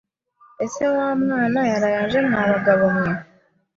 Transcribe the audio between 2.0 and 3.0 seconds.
aje mwa bagabo